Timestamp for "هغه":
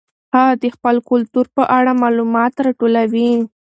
0.35-0.53